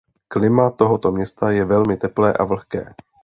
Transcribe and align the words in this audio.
Klima 0.27 0.69
tohoto 0.71 1.11
města 1.11 1.51
je 1.51 1.65
velmi 1.65 1.97
teplé 1.97 2.33
a 2.33 2.43
vlhké. 2.43 2.93